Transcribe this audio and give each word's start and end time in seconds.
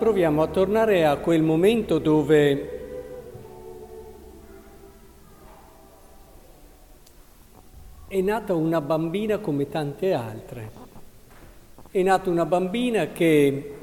proviamo 0.00 0.40
a 0.40 0.46
tornare 0.46 1.04
a 1.04 1.18
quel 1.18 1.42
momento 1.42 1.98
dove 1.98 2.78
è 8.08 8.20
nata 8.22 8.54
una 8.54 8.80
bambina 8.80 9.36
come 9.40 9.68
tante 9.68 10.14
altre. 10.14 10.70
È 11.90 12.00
nata 12.02 12.30
una 12.30 12.46
bambina 12.46 13.08
che, 13.08 13.74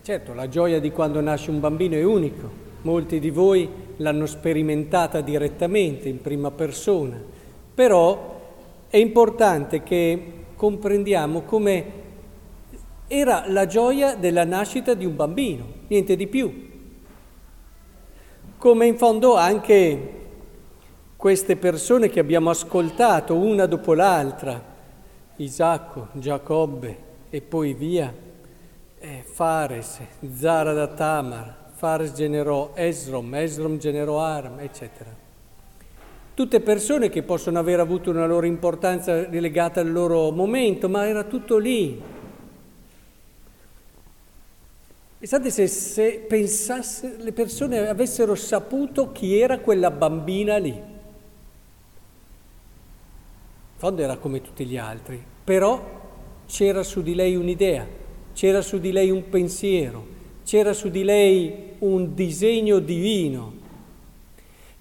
certo, 0.00 0.32
la 0.32 0.48
gioia 0.48 0.80
di 0.80 0.90
quando 0.90 1.20
nasce 1.20 1.50
un 1.50 1.60
bambino 1.60 1.94
è 1.94 2.02
unico, 2.02 2.48
molti 2.82 3.20
di 3.20 3.28
voi 3.28 3.68
l'hanno 3.96 4.24
sperimentata 4.24 5.20
direttamente, 5.20 6.08
in 6.08 6.22
prima 6.22 6.50
persona, 6.50 7.20
però 7.74 8.40
è 8.88 8.96
importante 8.96 9.82
che 9.82 10.32
comprendiamo 10.56 11.42
come 11.42 12.03
era 13.16 13.44
la 13.46 13.66
gioia 13.66 14.16
della 14.16 14.44
nascita 14.44 14.94
di 14.94 15.04
un 15.04 15.14
bambino, 15.14 15.66
niente 15.86 16.16
di 16.16 16.26
più. 16.26 16.72
Come 18.58 18.86
in 18.86 18.96
fondo 18.96 19.36
anche 19.36 20.12
queste 21.14 21.56
persone 21.56 22.08
che 22.08 22.18
abbiamo 22.18 22.50
ascoltato 22.50 23.36
una 23.36 23.66
dopo 23.66 23.94
l'altra, 23.94 24.60
Isacco, 25.36 26.08
Giacobbe 26.12 26.98
e 27.30 27.40
poi 27.40 27.72
via, 27.74 28.12
eh, 28.98 29.22
Fares, 29.24 30.00
Zara 30.34 30.72
da 30.72 30.88
Tamar, 30.88 31.70
Fares 31.72 32.14
generò 32.14 32.72
Esrom, 32.74 33.32
Esrom 33.36 33.78
generò 33.78 34.20
Aram, 34.20 34.58
eccetera. 34.58 35.22
Tutte 36.34 36.60
persone 36.60 37.10
che 37.10 37.22
possono 37.22 37.60
aver 37.60 37.78
avuto 37.78 38.10
una 38.10 38.26
loro 38.26 38.46
importanza 38.46 39.28
legata 39.28 39.80
al 39.80 39.92
loro 39.92 40.32
momento, 40.32 40.88
ma 40.88 41.06
era 41.06 41.22
tutto 41.22 41.58
lì, 41.58 42.02
Pensate 45.24 45.50
se, 45.50 45.68
se 45.68 46.22
pensasse, 46.28 47.16
le 47.18 47.32
persone 47.32 47.88
avessero 47.88 48.34
saputo 48.34 49.10
chi 49.10 49.38
era 49.38 49.58
quella 49.58 49.90
bambina 49.90 50.58
lì. 50.58 50.68
In 50.68 50.84
fondo 53.74 54.02
era 54.02 54.18
come 54.18 54.42
tutti 54.42 54.66
gli 54.66 54.76
altri, 54.76 55.18
però 55.42 55.82
c'era 56.44 56.82
su 56.82 57.00
di 57.00 57.14
lei 57.14 57.36
un'idea, 57.36 57.86
c'era 58.34 58.60
su 58.60 58.78
di 58.78 58.92
lei 58.92 59.08
un 59.08 59.26
pensiero, 59.30 60.06
c'era 60.44 60.74
su 60.74 60.90
di 60.90 61.02
lei 61.02 61.72
un 61.78 62.14
disegno 62.14 62.78
divino 62.78 63.54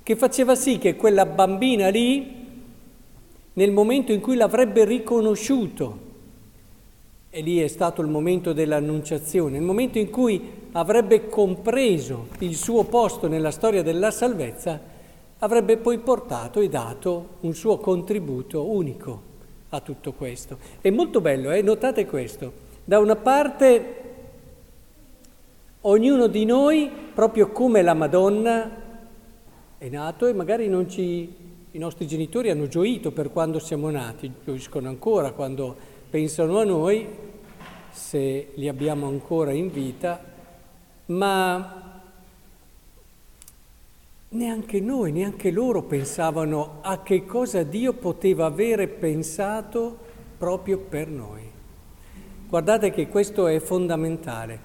che 0.04 0.18
faceva 0.18 0.56
sì 0.56 0.78
che 0.78 0.98
quella 0.98 1.26
bambina 1.26 1.88
lì, 1.88 2.50
nel 3.54 3.72
momento 3.72 4.12
in 4.12 4.20
cui 4.20 4.36
l'avrebbe 4.36 4.84
riconosciuto, 4.84 6.03
e 7.36 7.42
lì 7.42 7.59
è 7.59 7.67
stato 7.67 8.03
il 8.03 8.09
momento 8.09 8.53
dell'annunciazione, 8.53 9.58
il 9.58 9.64
momento 9.64 9.98
in 9.98 10.12
cui 10.12 10.67
avrebbe 10.73 11.30
compreso 11.30 12.28
il 12.42 12.56
suo 12.56 12.84
posto 12.84 13.28
nella 13.28 13.50
storia 13.50 13.81
della 13.81 14.12
salvezza, 14.12 14.80
avrebbe 15.40 15.78
poi 15.78 15.98
portato 15.98 16.59
e 16.59 16.70
dato 16.70 17.30
un 17.40 17.56
suo 17.56 17.80
contributo 17.80 18.70
unico 18.70 19.22
a 19.70 19.80
tutto 19.80 20.14
questo. 20.14 20.59
È 20.80 20.92
molto 20.92 21.22
bello, 21.22 21.50
eh? 21.50 21.64
notate 21.64 22.06
questo. 22.06 22.53
Da 22.86 23.00
una 23.00 23.16
parte 23.16 23.95
ognuno 25.81 26.28
di 26.28 26.45
noi, 26.45 26.88
proprio 27.16 27.50
come 27.50 27.81
la 27.81 27.95
Madonna, 27.95 28.70
è 29.80 29.90
nato 29.90 30.28
e 30.28 30.34
magari 30.34 30.68
non 30.68 30.88
ci, 30.88 31.34
i 31.72 31.78
nostri 31.80 32.06
genitori 32.06 32.52
hanno 32.52 32.68
gioito 32.68 33.12
per 33.12 33.31
quando 33.31 33.58
siamo 33.58 33.90
nati, 33.90 34.31
gioiscono 34.46 34.88
ancora 34.88 35.31
quando 35.31 35.93
pensano 36.13 36.59
a 36.59 36.63
noi, 36.63 37.07
se 37.90 38.51
li 38.53 38.68
abbiamo 38.68 39.07
ancora 39.07 39.51
in 39.51 39.72
vita, 39.72 40.24
ma 41.07 42.01
neanche 44.29 44.79
noi, 44.79 45.12
neanche 45.12 45.50
loro 45.50 45.81
pensavano 45.81 46.81
a 46.81 47.02
che 47.02 47.25
cosa 47.25 47.63
Dio 47.63 47.94
poteva 47.94 48.46
avere 48.46 48.88
pensato 48.88 49.97
proprio 50.38 50.78
per 50.78 51.07
noi. 51.07 51.50
Guardate 52.47 52.91
che 52.91 53.07
questo 53.07 53.47
è 53.47 53.59
fondamentale. 53.59 54.59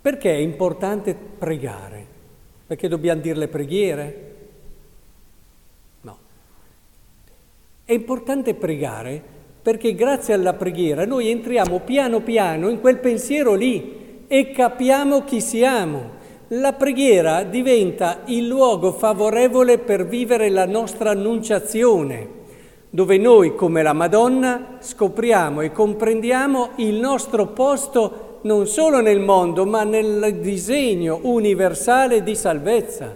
Perché 0.00 0.34
è 0.34 0.38
importante 0.38 1.14
pregare? 1.14 2.04
Perché 2.66 2.88
dobbiamo 2.88 3.20
dire 3.20 3.38
le 3.38 3.46
preghiere? 3.46 4.36
No. 6.00 6.18
È 7.84 7.92
importante 7.92 8.54
pregare 8.54 9.38
perché 9.62 9.94
grazie 9.94 10.34
alla 10.34 10.54
preghiera 10.54 11.04
noi 11.04 11.30
entriamo 11.30 11.80
piano 11.80 12.20
piano 12.20 12.70
in 12.70 12.80
quel 12.80 12.98
pensiero 12.98 13.54
lì 13.54 14.24
e 14.26 14.52
capiamo 14.52 15.24
chi 15.24 15.40
siamo. 15.40 16.18
La 16.48 16.72
preghiera 16.72 17.44
diventa 17.44 18.22
il 18.26 18.46
luogo 18.46 18.92
favorevole 18.92 19.78
per 19.78 20.06
vivere 20.06 20.48
la 20.48 20.66
nostra 20.66 21.10
annunciazione, 21.10 22.28
dove 22.88 23.18
noi 23.18 23.54
come 23.54 23.82
la 23.82 23.92
Madonna 23.92 24.78
scopriamo 24.80 25.60
e 25.60 25.72
comprendiamo 25.72 26.70
il 26.76 26.94
nostro 26.94 27.48
posto 27.48 28.38
non 28.42 28.66
solo 28.66 29.00
nel 29.00 29.20
mondo, 29.20 29.66
ma 29.66 29.84
nel 29.84 30.38
disegno 30.40 31.20
universale 31.22 32.22
di 32.22 32.34
salvezza. 32.34 33.14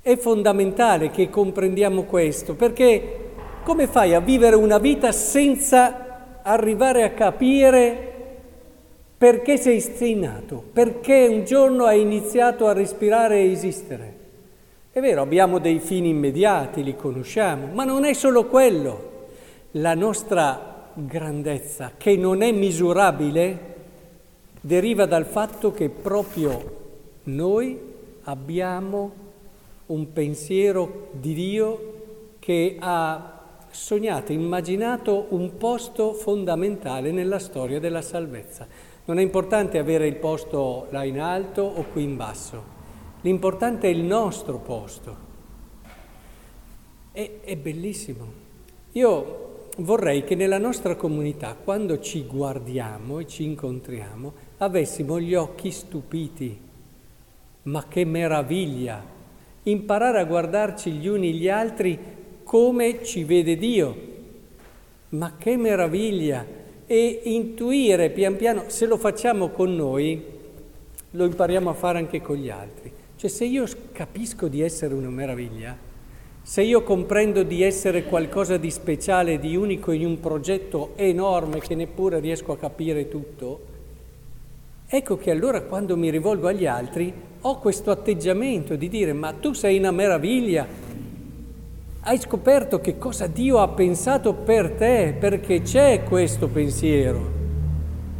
È 0.00 0.16
fondamentale 0.16 1.10
che 1.10 1.28
comprendiamo 1.28 2.04
questo, 2.04 2.54
perché 2.54 3.25
come 3.66 3.88
fai 3.88 4.14
a 4.14 4.20
vivere 4.20 4.54
una 4.54 4.78
vita 4.78 5.10
senza 5.10 6.38
arrivare 6.42 7.02
a 7.02 7.10
capire 7.10 8.12
perché 9.18 9.56
sei, 9.56 9.80
sei 9.80 10.14
nato, 10.14 10.62
perché 10.72 11.26
un 11.28 11.44
giorno 11.44 11.84
hai 11.84 12.00
iniziato 12.00 12.68
a 12.68 12.72
respirare 12.72 13.40
e 13.40 13.50
esistere? 13.50 14.14
È 14.92 15.00
vero, 15.00 15.20
abbiamo 15.20 15.58
dei 15.58 15.80
fini 15.80 16.10
immediati, 16.10 16.84
li 16.84 16.94
conosciamo, 16.94 17.66
ma 17.72 17.82
non 17.82 18.04
è 18.04 18.12
solo 18.12 18.44
quello. 18.44 19.24
La 19.72 19.94
nostra 19.94 20.90
grandezza, 20.94 21.90
che 21.96 22.16
non 22.16 22.42
è 22.42 22.52
misurabile, 22.52 23.74
deriva 24.60 25.06
dal 25.06 25.26
fatto 25.26 25.72
che 25.72 25.88
proprio 25.88 26.76
noi 27.24 27.76
abbiamo 28.22 29.12
un 29.86 30.12
pensiero 30.12 31.08
di 31.10 31.34
Dio 31.34 31.94
che 32.38 32.76
ha 32.78 33.35
sognato, 33.76 34.32
immaginato 34.32 35.26
un 35.30 35.56
posto 35.56 36.14
fondamentale 36.14 37.12
nella 37.12 37.38
storia 37.38 37.78
della 37.78 38.02
salvezza. 38.02 38.66
Non 39.04 39.18
è 39.18 39.22
importante 39.22 39.78
avere 39.78 40.06
il 40.06 40.16
posto 40.16 40.88
là 40.90 41.04
in 41.04 41.20
alto 41.20 41.62
o 41.62 41.84
qui 41.92 42.02
in 42.02 42.16
basso, 42.16 42.62
l'importante 43.20 43.86
è 43.86 43.90
il 43.90 44.02
nostro 44.02 44.58
posto. 44.58 45.24
È, 47.12 47.30
è 47.44 47.56
bellissimo. 47.56 48.44
Io 48.92 49.68
vorrei 49.78 50.24
che 50.24 50.34
nella 50.34 50.58
nostra 50.58 50.96
comunità, 50.96 51.54
quando 51.54 52.00
ci 52.00 52.24
guardiamo 52.24 53.20
e 53.20 53.26
ci 53.26 53.44
incontriamo, 53.44 54.32
avessimo 54.58 55.20
gli 55.20 55.34
occhi 55.34 55.70
stupiti. 55.70 56.58
Ma 57.62 57.84
che 57.86 58.04
meraviglia! 58.04 59.14
Imparare 59.64 60.20
a 60.20 60.24
guardarci 60.24 60.92
gli 60.92 61.08
uni 61.08 61.34
gli 61.34 61.48
altri 61.48 62.15
come 62.46 63.02
ci 63.02 63.24
vede 63.24 63.56
Dio. 63.56 63.96
Ma 65.10 65.34
che 65.36 65.56
meraviglia! 65.56 66.46
E 66.86 67.20
intuire 67.24 68.10
pian 68.10 68.36
piano, 68.36 68.64
se 68.68 68.86
lo 68.86 68.96
facciamo 68.96 69.48
con 69.48 69.74
noi, 69.74 70.24
lo 71.10 71.24
impariamo 71.24 71.68
a 71.68 71.74
fare 71.74 71.98
anche 71.98 72.22
con 72.22 72.36
gli 72.36 72.48
altri. 72.48 72.92
Cioè 73.16 73.28
se 73.28 73.44
io 73.46 73.66
capisco 73.90 74.46
di 74.46 74.60
essere 74.60 74.94
una 74.94 75.08
meraviglia, 75.08 75.76
se 76.40 76.62
io 76.62 76.84
comprendo 76.84 77.42
di 77.42 77.64
essere 77.64 78.04
qualcosa 78.04 78.56
di 78.58 78.70
speciale, 78.70 79.40
di 79.40 79.56
unico 79.56 79.90
in 79.90 80.06
un 80.06 80.20
progetto 80.20 80.92
enorme 80.94 81.58
che 81.58 81.74
neppure 81.74 82.20
riesco 82.20 82.52
a 82.52 82.56
capire 82.56 83.08
tutto, 83.08 83.60
ecco 84.86 85.16
che 85.16 85.32
allora 85.32 85.62
quando 85.62 85.96
mi 85.96 86.10
rivolgo 86.10 86.46
agli 86.46 86.66
altri 86.66 87.12
ho 87.40 87.58
questo 87.58 87.90
atteggiamento 87.90 88.76
di 88.76 88.88
dire 88.88 89.12
ma 89.12 89.32
tu 89.32 89.52
sei 89.52 89.78
una 89.78 89.90
meraviglia, 89.90 90.85
hai 92.08 92.20
scoperto 92.20 92.80
che 92.80 92.98
cosa 92.98 93.26
Dio 93.26 93.58
ha 93.58 93.66
pensato 93.66 94.32
per 94.32 94.70
te, 94.72 95.16
perché 95.18 95.62
c'è 95.62 96.04
questo 96.04 96.46
pensiero, 96.46 97.32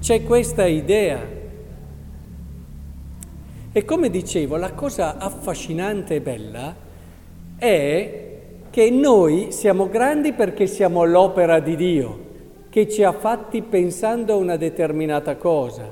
c'è 0.01 0.25
questa 0.25 0.67
idea. 0.67 1.25
E 3.71 3.85
come 3.85 4.11
dicevo, 4.11 4.57
la 4.57 4.73
cosa 4.73 5.19
affascinante 5.19 6.17
e 6.17 6.21
bella 6.21 6.75
è 7.59 8.31
che 8.71 8.91
noi 8.91 9.53
siamo 9.53 9.89
grandi 9.89 10.33
perché 10.33 10.67
siamo 10.67 11.05
l'opera 11.05 11.61
di 11.61 11.77
Dio, 11.77 12.19
che 12.69 12.89
ci 12.89 13.05
ha 13.05 13.13
fatti 13.13 13.63
pensando 13.63 14.33
a 14.33 14.37
una 14.37 14.57
determinata 14.57 15.37
cosa. 15.37 15.89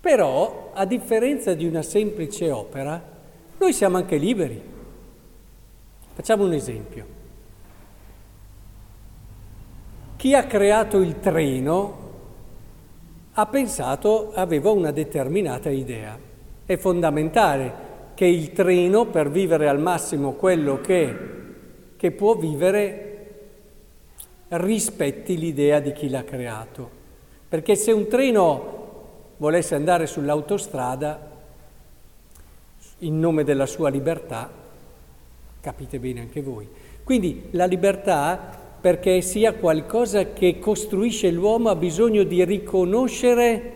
Però, 0.00 0.72
a 0.74 0.84
differenza 0.86 1.54
di 1.54 1.66
una 1.66 1.82
semplice 1.82 2.50
opera, 2.50 3.00
noi 3.58 3.72
siamo 3.72 3.96
anche 3.96 4.16
liberi. 4.16 4.72
Facciamo 6.14 6.44
un 6.44 6.52
esempio. 6.52 7.06
Chi 10.16 10.34
ha 10.34 10.46
creato 10.46 10.98
il 10.98 11.18
treno 11.18 12.02
ha 13.32 13.46
pensato, 13.46 14.30
aveva 14.32 14.70
una 14.70 14.92
determinata 14.92 15.70
idea. 15.70 16.16
È 16.64 16.76
fondamentale 16.76 17.92
che 18.14 18.26
il 18.26 18.52
treno, 18.52 19.06
per 19.06 19.28
vivere 19.28 19.68
al 19.68 19.80
massimo 19.80 20.34
quello 20.34 20.80
che, 20.80 21.16
che 21.96 22.10
può 22.12 22.36
vivere, 22.36 23.14
rispetti 24.48 25.36
l'idea 25.36 25.80
di 25.80 25.92
chi 25.92 26.08
l'ha 26.08 26.22
creato. 26.22 26.88
Perché 27.48 27.74
se 27.74 27.90
un 27.90 28.06
treno 28.06 28.82
volesse 29.38 29.74
andare 29.74 30.06
sull'autostrada 30.06 31.32
in 32.98 33.18
nome 33.18 33.42
della 33.42 33.66
sua 33.66 33.88
libertà, 33.88 34.62
capite 35.64 35.98
bene 35.98 36.20
anche 36.20 36.42
voi. 36.42 36.68
Quindi 37.02 37.44
la 37.52 37.64
libertà 37.64 38.60
perché 38.78 39.22
sia 39.22 39.54
qualcosa 39.54 40.34
che 40.34 40.58
costruisce 40.58 41.30
l'uomo 41.30 41.70
ha 41.70 41.74
bisogno 41.74 42.22
di 42.22 42.44
riconoscere 42.44 43.72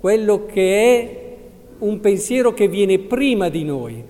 quello 0.00 0.46
che 0.46 0.82
è 0.82 1.36
un 1.78 2.00
pensiero 2.00 2.52
che 2.52 2.66
viene 2.66 2.98
prima 2.98 3.48
di 3.48 3.62
noi. 3.62 4.02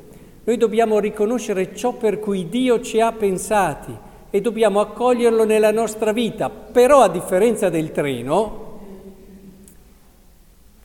Noi 0.43 0.57
dobbiamo 0.57 0.99
riconoscere 0.99 1.77
ciò 1.77 1.93
per 1.93 2.19
cui 2.19 2.49
Dio 2.49 2.81
ci 2.81 2.99
ha 2.99 3.13
pensati 3.13 3.95
e 4.31 4.41
dobbiamo 4.41 4.81
accoglierlo 4.81 5.45
nella 5.45 5.71
nostra 5.71 6.13
vita, 6.13 6.49
però 6.49 7.03
a 7.03 7.11
differenza 7.11 7.69
del 7.69 7.93
treno, 7.93 8.67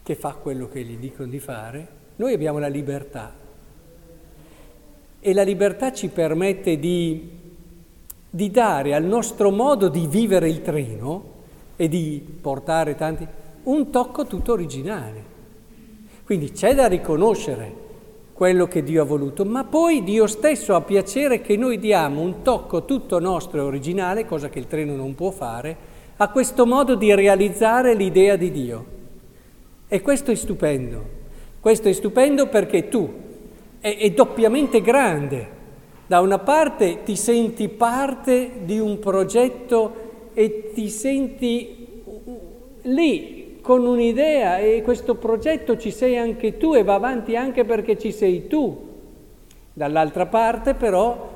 che 0.04 0.16
fa 0.16 0.34
quello 0.34 0.68
che 0.68 0.81
gli 0.81 0.98
dicono 0.98 1.30
di 1.30 1.40
fare, 1.40 1.88
noi 2.18 2.34
abbiamo 2.34 2.60
la 2.60 2.68
libertà. 2.68 3.43
E 5.25 5.34
la 5.34 5.44
libertà 5.44 5.94
ci 5.94 6.10
permette 6.10 6.78
di 6.78 7.42
di 8.36 8.50
dare 8.50 8.96
al 8.96 9.04
nostro 9.04 9.52
modo 9.52 9.90
di 9.90 10.08
vivere 10.08 10.50
il 10.50 10.64
treno 10.64 11.24
e 11.75 11.88
di 11.88 12.20
portare 12.42 12.96
tanti 12.96 13.28
un 13.66 13.92
tocco 13.92 14.25
tutto 14.25 14.54
originale. 14.54 15.24
Quindi 16.25 16.52
c'è 16.52 16.74
da 16.74 16.88
riconoscere 16.88 17.81
quello 18.34 18.68
che 18.68 18.81
Dio 18.81 19.04
ha 19.04 19.06
voluto, 19.06 19.46
ma 19.46 19.66
poi 19.66 20.04
Dio 20.04 20.25
stesso 20.25 20.74
ha 20.74 20.81
piacere 20.81 21.42
che 21.42 21.56
noi 21.58 21.78
diamo 21.78 22.22
un 22.22 22.42
tocco 22.42 22.86
tutto 22.86 23.19
nostro 23.19 23.60
e 23.60 23.66
originale, 23.66 24.26
cosa 24.26 24.50
che 24.50 24.58
il 24.58 24.66
treno 24.66 24.96
non 24.96 25.14
può 25.14 25.30
fare, 25.30 25.78
a 26.18 26.30
questo 26.30 26.66
modo 26.66 26.96
di 26.96 27.14
realizzare 27.14 27.94
l'idea 27.94 28.36
di 28.36 28.50
Dio. 28.50 28.86
E 29.88 30.02
questo 30.02 30.31
è 30.31 30.36
stupendo. 30.36 31.22
Questo 31.60 31.88
è 31.88 31.94
stupendo 31.94 32.48
perché 32.48 32.88
tu 32.88 33.14
è, 33.83 33.97
è 33.97 34.12
doppiamente 34.12 34.80
grande 34.80 35.62
da 36.06 36.19
una 36.19 36.39
parte 36.39 37.03
ti 37.03 37.15
senti 37.15 37.69
parte 37.69 38.65
di 38.65 38.77
un 38.77 39.00
progetto 39.00 40.30
e 40.33 40.71
ti 40.74 40.89
senti 40.89 42.01
lì 42.83 43.59
con 43.62 43.85
un'idea 43.85 44.59
e 44.59 44.81
questo 44.83 45.15
progetto 45.15 45.77
ci 45.77 45.89
sei 45.89 46.18
anche 46.18 46.57
tu 46.57 46.75
e 46.75 46.83
va 46.83 46.94
avanti 46.94 47.35
anche 47.35 47.65
perché 47.65 47.97
ci 47.97 48.12
sei 48.12 48.47
tu. 48.47 48.91
Dall'altra 49.74 50.27
parte 50.27 50.75
però, 50.75 51.31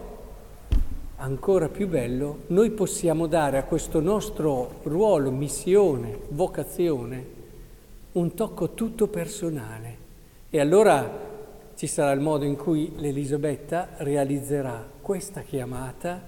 ancora 1.16 1.70
più 1.70 1.88
bello, 1.88 2.40
noi 2.48 2.70
possiamo 2.72 3.26
dare 3.26 3.58
a 3.58 3.64
questo 3.64 4.02
nostro 4.02 4.82
ruolo, 4.84 5.32
missione, 5.32 6.20
vocazione, 6.30 7.26
un 8.12 8.34
tocco 8.36 8.72
tutto 8.72 9.08
personale. 9.08 9.96
E 10.50 10.60
allora 10.60 11.36
ci 11.78 11.86
sarà 11.86 12.12
il 12.12 12.22
modo 12.22 12.44
in 12.44 12.56
cui 12.56 12.92
l'Elisabetta 12.96 13.90
realizzerà 13.98 14.84
questa 15.00 15.42
chiamata 15.42 16.28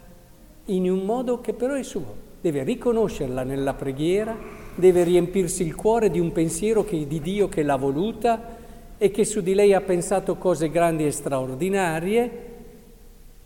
in 0.65 0.87
un 0.87 0.99
modo 0.99 1.41
che 1.41 1.53
però 1.53 1.73
è 1.73 1.81
suo. 1.81 2.27
Deve 2.39 2.61
riconoscerla 2.61 3.41
nella 3.41 3.73
preghiera, 3.73 4.37
deve 4.75 5.03
riempirsi 5.03 5.63
il 5.63 5.73
cuore 5.73 6.11
di 6.11 6.19
un 6.19 6.31
pensiero 6.31 6.83
che, 6.83 7.07
di 7.07 7.19
Dio 7.19 7.49
che 7.49 7.63
l'ha 7.63 7.77
voluta 7.77 8.57
e 8.95 9.09
che 9.09 9.25
su 9.25 9.41
di 9.41 9.55
lei 9.55 9.73
ha 9.73 9.81
pensato 9.81 10.35
cose 10.35 10.69
grandi 10.69 11.07
e 11.07 11.11
straordinarie, 11.11 12.31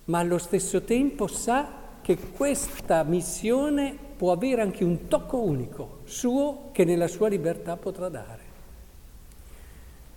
ma 0.04 0.20
allo 0.20 0.40
stesso 0.40 0.82
tempo 0.82 1.28
sa 1.28 1.70
che 2.02 2.18
questa 2.36 3.04
missione 3.04 3.96
può 4.18 4.34
avere 4.34 4.62
anche 4.62 4.84
un 4.84 5.08
tocco 5.08 5.40
unico 5.42 6.00
suo 6.04 6.72
che 6.74 6.84
nella 6.84 7.08
sua 7.08 7.30
libertà 7.30 7.78
potrà 7.78 8.10
dare. 8.10 8.43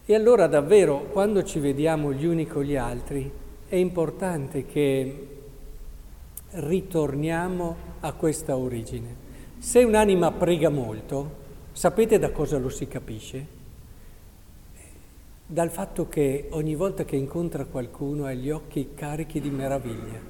E 0.08 0.14
allora 0.14 0.46
davvero 0.46 1.08
quando 1.10 1.42
ci 1.42 1.58
vediamo 1.58 2.12
gli 2.12 2.26
uni 2.26 2.46
con 2.46 2.62
gli 2.62 2.76
altri 2.76 3.28
è 3.66 3.74
importante 3.74 4.64
che 4.64 5.26
ritorniamo 6.50 7.76
a 7.98 8.12
questa 8.12 8.56
origine. 8.56 9.24
Se 9.58 9.82
un'anima 9.82 10.30
prega 10.30 10.68
molto, 10.68 11.30
sapete 11.72 12.20
da 12.20 12.30
cosa 12.30 12.56
lo 12.56 12.68
si 12.68 12.86
capisce? 12.86 13.46
Dal 15.44 15.70
fatto 15.70 16.08
che 16.08 16.46
ogni 16.50 16.76
volta 16.76 17.04
che 17.04 17.16
incontra 17.16 17.64
qualcuno 17.64 18.26
ha 18.26 18.32
gli 18.32 18.50
occhi 18.50 18.90
carichi 18.94 19.40
di 19.40 19.50
meraviglia, 19.50 20.20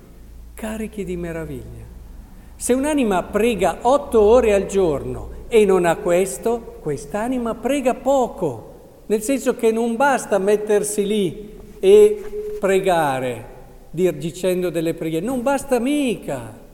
carichi 0.54 1.04
di 1.04 1.18
meraviglia. 1.18 1.84
Se 2.56 2.72
un'anima 2.72 3.22
prega 3.24 3.80
otto 3.82 4.22
ore 4.22 4.54
al 4.54 4.64
giorno 4.64 5.44
e 5.48 5.66
non 5.66 5.84
ha 5.84 5.96
questo, 5.96 6.78
quest'anima 6.80 7.54
prega 7.54 7.92
poco 7.92 8.72
nel 9.06 9.22
senso 9.22 9.54
che 9.54 9.70
non 9.70 9.96
basta 9.96 10.38
mettersi 10.38 11.06
lì 11.06 11.54
e 11.78 12.22
pregare, 12.58 13.44
dir, 13.90 14.14
dicendo 14.14 14.70
delle 14.70 14.94
preghiere, 14.94 15.24
non 15.24 15.42
basta 15.42 15.78
mica. 15.78 16.64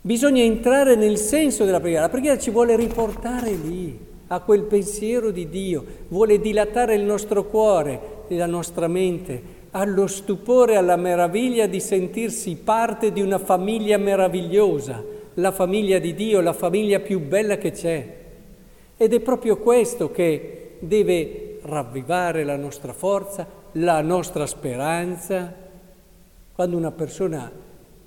Bisogna 0.00 0.42
entrare 0.42 0.96
nel 0.96 1.16
senso 1.16 1.64
della 1.64 1.80
preghiera. 1.80 2.04
La 2.04 2.10
preghiera 2.10 2.38
ci 2.38 2.50
vuole 2.50 2.76
riportare 2.76 3.52
lì, 3.52 3.98
a 4.28 4.40
quel 4.40 4.62
pensiero 4.62 5.30
di 5.30 5.48
Dio, 5.48 5.84
vuole 6.08 6.40
dilatare 6.40 6.94
il 6.94 7.02
nostro 7.02 7.44
cuore 7.44 8.00
e 8.28 8.36
la 8.36 8.46
nostra 8.46 8.88
mente 8.88 9.62
allo 9.76 10.06
stupore, 10.06 10.76
alla 10.76 10.96
meraviglia 10.96 11.66
di 11.66 11.80
sentirsi 11.80 12.54
parte 12.56 13.12
di 13.12 13.20
una 13.20 13.38
famiglia 13.38 13.98
meravigliosa, 13.98 15.02
la 15.34 15.50
famiglia 15.50 15.98
di 15.98 16.14
Dio, 16.14 16.40
la 16.40 16.52
famiglia 16.52 17.00
più 17.00 17.20
bella 17.20 17.58
che 17.58 17.72
c'è. 17.72 18.16
Ed 18.96 19.12
è 19.12 19.20
proprio 19.20 19.56
questo 19.56 20.12
che 20.12 20.63
deve 20.86 21.60
ravvivare 21.62 22.44
la 22.44 22.56
nostra 22.56 22.92
forza, 22.92 23.46
la 23.72 24.00
nostra 24.00 24.46
speranza. 24.46 25.52
Quando 26.52 26.76
una 26.76 26.92
persona 26.92 27.50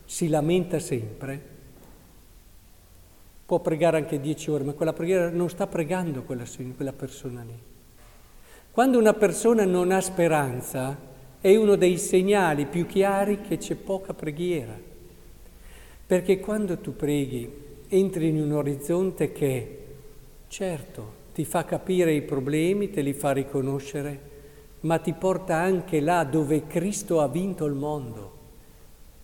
si 0.06 0.30
lamenta 0.30 0.80
sempre, 0.80 1.56
può 3.46 3.60
pregare 3.60 3.98
anche 3.98 4.20
dieci 4.20 4.50
ore, 4.50 4.64
ma 4.64 4.74
quella 4.74 4.94
preghiera 4.94 5.30
non 5.30 5.50
sta 5.50 5.68
pregando 5.68 6.24
quella, 6.24 6.46
quella 6.76 6.94
persona 6.94 7.44
lì. 7.44 7.58
Quando 8.72 9.00
una 9.00 9.14
persona 9.14 9.66
non 9.66 9.92
ha 9.92 10.02
speranza, 10.02 10.96
è 11.42 11.56
uno 11.56 11.76
dei 11.76 11.98
segnali 11.98 12.66
più 12.66 12.86
chiari 12.86 13.42
che 13.42 13.58
c'è 13.58 13.76
poca 13.76 14.14
preghiera. 14.14 14.78
Perché 16.06 16.40
quando 16.40 16.78
tu 16.78 16.96
preghi 16.96 17.66
entri 17.90 18.28
in 18.28 18.42
un 18.42 18.52
orizzonte 18.52 19.32
che, 19.32 19.86
certo, 20.48 21.17
ti 21.38 21.46
fa 21.46 21.66
capire 21.66 22.14
i 22.14 22.24
problemi, 22.24 22.90
te 22.90 23.02
li 23.02 23.14
fa 23.14 23.32
riconoscere, 23.32 24.20
ma 24.80 24.98
ti 24.98 25.14
porta 25.14 25.56
anche 25.56 26.00
là 26.00 26.24
dove 26.24 26.66
Cristo 26.66 27.22
ha 27.22 27.28
vinto 27.28 27.66
il 27.66 27.76
mondo. 27.76 28.32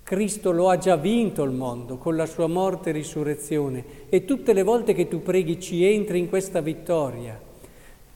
Cristo 0.04 0.52
lo 0.52 0.70
ha 0.70 0.78
già 0.78 0.96
vinto 0.96 1.42
il 1.42 1.50
mondo 1.50 1.98
con 1.98 2.16
la 2.16 2.28
sua 2.28 2.46
morte 2.46 2.92
e 2.92 2.94
risurrezione 2.94 3.84
e 4.10 4.26
tutte 4.26 4.54
le 4.54 4.62
volte 4.62 4.94
che 4.94 5.08
tu 5.08 5.24
preghi 5.24 5.60
ci 5.60 5.84
entri 5.84 6.20
in 6.20 6.30
questa 6.30 6.62
vittoria. 6.62 7.42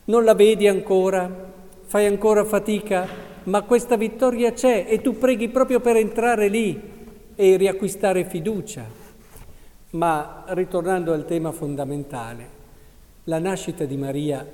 Non 0.05 0.23
la 0.23 0.35
vedi 0.35 0.67
ancora, 0.67 1.51
fai 1.81 2.05
ancora 2.05 2.45
fatica, 2.45 3.07
ma 3.45 3.63
questa 3.63 3.97
vittoria 3.97 4.51
c'è 4.51 4.85
e 4.87 5.01
tu 5.01 5.17
preghi 5.17 5.49
proprio 5.49 5.79
per 5.79 5.95
entrare 5.95 6.49
lì 6.49 6.79
e 7.33 7.55
riacquistare 7.57 8.25
fiducia. 8.25 8.85
Ma 9.89 10.43
ritornando 10.49 11.13
al 11.13 11.25
tema 11.25 11.51
fondamentale, 11.51 12.56
la 13.29 13.39
nascita 13.39 13.83
di 13.83 13.97
Maria, 13.97 14.45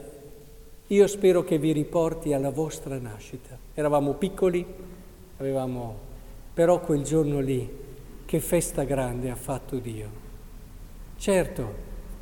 io 0.87 1.07
spero 1.07 1.43
che 1.43 1.59
vi 1.59 1.71
riporti 1.71 2.33
alla 2.33 2.49
vostra 2.49 2.97
nascita. 2.97 3.55
Eravamo 3.75 4.13
piccoli, 4.13 4.65
avevamo 5.37 5.95
però 6.55 6.79
quel 6.79 7.03
giorno 7.03 7.39
lì, 7.39 7.69
che 8.25 8.39
festa 8.39 8.83
grande 8.83 9.29
ha 9.29 9.35
fatto 9.35 9.77
Dio. 9.77 10.09
Certo, 11.17 11.73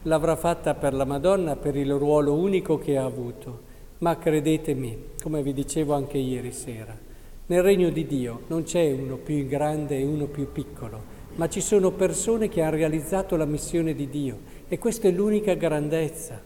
l'avrà 0.03 0.35
fatta 0.35 0.73
per 0.73 0.93
la 0.93 1.05
Madonna, 1.05 1.55
per 1.55 1.77
il 1.77 1.93
ruolo 1.93 2.33
unico 2.33 2.77
che 2.77 2.97
ha 2.97 3.05
avuto, 3.05 3.61
ma 3.99 4.17
credetemi, 4.17 5.03
come 5.23 5.41
vi 5.43 5.53
dicevo 5.53 5.93
anche 5.93 6.17
ieri 6.17 6.51
sera, 6.51 6.97
nel 7.45 7.63
regno 7.63 7.89
di 7.89 8.05
Dio 8.05 8.41
non 8.47 8.63
c'è 8.63 8.91
uno 8.91 9.15
più 9.15 9.47
grande 9.47 9.97
e 9.97 10.03
uno 10.03 10.25
più 10.25 10.51
piccolo, 10.51 11.19
ma 11.35 11.47
ci 11.47 11.61
sono 11.61 11.91
persone 11.91 12.49
che 12.49 12.61
hanno 12.61 12.75
realizzato 12.75 13.37
la 13.37 13.45
missione 13.45 13.93
di 13.93 14.09
Dio 14.09 14.59
e 14.71 14.79
questa 14.79 15.09
è 15.09 15.11
l'unica 15.11 15.53
grandezza. 15.55 16.39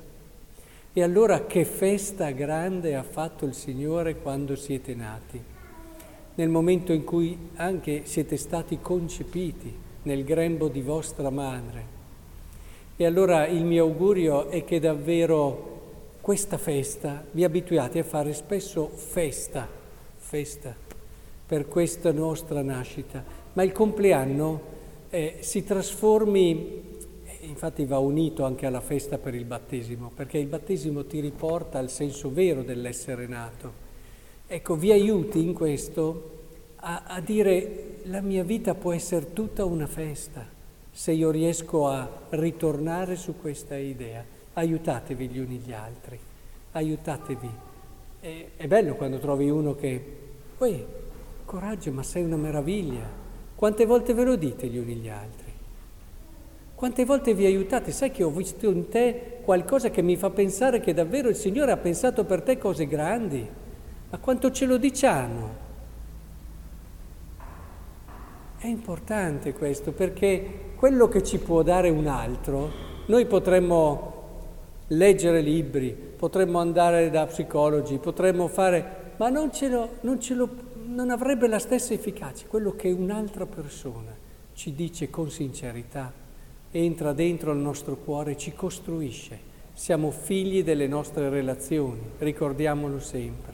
E 0.94 1.03
allora 1.03 1.46
che 1.46 1.63
festa 1.63 2.32
grande 2.32 2.96
ha 2.96 3.03
fatto 3.03 3.46
il 3.46 3.53
Signore 3.53 4.15
quando 4.15 4.55
siete 4.55 4.96
nati, 4.96 5.39
nel 6.34 6.50
momento 6.50 6.91
in 6.91 7.03
cui 7.03 7.38
anche 7.58 8.01
siete 8.05 8.38
stati 8.38 8.79
concepiti 8.82 9.72
nel 10.01 10.24
grembo 10.24 10.70
di 10.70 10.82
vostra 10.82 11.29
madre. 11.29 11.86
E 12.96 13.05
allora 13.05 13.46
il 13.46 13.63
mio 13.63 13.84
augurio 13.84 14.50
è 14.50 14.63
che 14.63 14.79
davvero 14.79 15.74
questa 16.20 16.58
festa, 16.58 17.24
vi 17.29 17.44
abituate 17.44 18.00
a 18.00 18.03
fare 18.03 18.34
spesso 18.34 18.88
festa, 18.88 19.70
festa, 20.17 20.75
per 21.46 21.67
questa 21.67 22.12
nostra 22.12 22.63
nascita, 22.63 23.24
ma 23.53 23.62
il 23.62 23.72
compleanno 23.72 24.74
eh, 25.12 25.38
si 25.41 25.63
trasformi, 25.63 26.95
infatti 27.55 27.85
va 27.85 28.00
unito 28.00 28.43
anche 28.43 28.65
alla 28.65 28.81
festa 28.81 29.17
per 29.17 29.33
il 29.33 29.45
battesimo, 29.45 30.12
perché 30.13 30.38
il 30.38 30.47
battesimo 30.47 31.05
ti 31.05 31.21
riporta 31.21 31.79
al 31.79 31.89
senso 31.89 32.29
vero 32.29 32.63
dell'essere 32.63 33.27
nato. 33.27 33.83
Ecco, 34.45 34.75
vi 34.75 34.91
aiuti 34.91 35.41
in 35.41 35.53
questo 35.53 36.31
a, 36.75 37.03
a 37.07 37.21
dire 37.21 38.00
la 38.03 38.19
mia 38.19 38.43
vita 38.43 38.75
può 38.75 38.91
essere 38.91 39.31
tutta 39.31 39.63
una 39.63 39.88
festa, 39.88 40.45
se 40.91 41.13
io 41.13 41.31
riesco 41.31 41.88
a 41.88 42.07
ritornare 42.31 43.15
su 43.15 43.39
questa 43.39 43.77
idea 43.77 44.24
aiutatevi 44.53 45.27
gli 45.29 45.39
uni 45.39 45.55
gli 45.57 45.71
altri, 45.71 46.19
aiutatevi. 46.74 47.50
E, 48.19 48.50
è 48.57 48.67
bello 48.67 48.95
quando 48.95 49.17
trovi 49.17 49.50
uno 49.50 49.75
che, 49.75 50.05
poi, 50.57 50.85
coraggio, 51.45 51.93
ma 51.93 52.03
sei 52.03 52.24
una 52.24 52.35
meraviglia. 52.35 53.24
Quante 53.55 53.85
volte 53.85 54.13
ve 54.13 54.25
lo 54.25 54.35
dite 54.35 54.67
gli 54.67 54.77
uni 54.77 54.95
gli 54.95 55.07
altri? 55.07 55.45
Quante 56.75 57.05
volte 57.05 57.34
vi 57.34 57.46
aiutate? 57.46 57.91
Sai 57.91 58.12
che 58.12 58.22
ho 58.22 58.29
visto 58.29 58.70
in 58.70 58.89
te 58.89 59.38
qualcosa 59.44 59.89
che 59.89 60.01
mi 60.01 60.17
fa 60.17 60.29
pensare 60.29 60.82
che 60.82 60.94
davvero 60.94 61.29
il 61.29 61.36
Signore 61.36 61.72
ha 61.72 61.77
pensato 61.77 62.25
per 62.25 62.41
te 62.41 62.58
cose 62.58 62.86
grandi. 62.86 63.48
Ma 64.10 64.17
quanto 64.17 64.51
ce 64.51 64.65
lo 64.65 64.75
diciamo? 64.75 65.63
È 68.58 68.67
importante 68.67 69.53
questo 69.53 69.94
perché 69.94 70.74
quello 70.75 71.08
che 71.08 71.24
ci 71.24 71.38
può 71.38 71.63
dare 71.63 71.89
un 71.89 72.08
altro, 72.08 72.70
noi 73.05 73.25
potremmo 73.25 74.13
leggere 74.88 75.39
libri, 75.39 75.91
potremmo 75.91 76.60
andare 76.60 77.10
da 77.10 77.25
psicologi, 77.25 78.00
potremmo 78.00 78.48
fare, 78.48 79.13
ma 79.15 79.29
non, 79.29 79.53
ce 79.53 79.70
lo, 79.70 79.89
non, 80.01 80.20
ce 80.20 80.34
lo, 80.34 80.50
non 80.88 81.10
avrebbe 81.10 81.48
la 81.48 81.60
stessa 81.60 81.94
efficacia. 81.94 82.48
Quello 82.48 82.75
che 82.75 82.91
un'altra 82.91 83.46
persona 83.46 84.13
ci 84.53 84.74
dice 84.74 85.10
con 85.10 85.29
sincerità, 85.29 86.24
entra 86.79 87.13
dentro 87.13 87.53
il 87.53 87.60
nostro 87.60 87.96
cuore 87.96 88.36
ci 88.36 88.53
costruisce. 88.53 89.53
Siamo 89.74 90.12
figli 90.12 90.63
delle 90.63 90.88
nostre 90.88 91.29
relazioni, 91.29 92.01
ricordiamolo 92.17 93.00
sempre. 93.00 93.53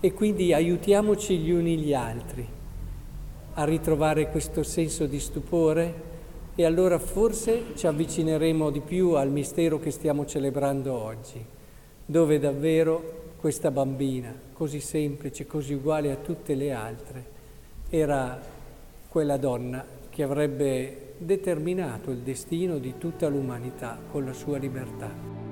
E 0.00 0.12
quindi 0.12 0.52
aiutiamoci 0.52 1.38
gli 1.38 1.50
uni 1.50 1.76
gli 1.78 1.92
altri 1.92 2.46
a 3.56 3.64
ritrovare 3.64 4.30
questo 4.30 4.62
senso 4.62 5.06
di 5.06 5.20
stupore, 5.20 6.12
e 6.56 6.64
allora 6.64 6.98
forse 6.98 7.76
ci 7.76 7.86
avvicineremo 7.86 8.70
di 8.70 8.80
più 8.80 9.10
al 9.12 9.30
mistero 9.30 9.78
che 9.78 9.90
stiamo 9.90 10.24
celebrando 10.26 10.92
oggi, 10.92 11.44
dove 12.04 12.38
davvero 12.38 13.32
questa 13.38 13.70
bambina, 13.70 14.34
così 14.52 14.80
semplice, 14.80 15.46
così 15.46 15.74
uguale 15.74 16.10
a 16.10 16.16
tutte 16.16 16.54
le 16.54 16.72
altre, 16.72 17.24
era 17.90 18.40
quella 19.08 19.36
donna 19.36 19.84
che 20.10 20.22
avrebbe 20.22 21.03
determinato 21.24 22.10
il 22.10 22.18
destino 22.18 22.78
di 22.78 22.98
tutta 22.98 23.28
l'umanità 23.28 23.98
con 24.10 24.24
la 24.24 24.32
sua 24.32 24.58
libertà. 24.58 25.43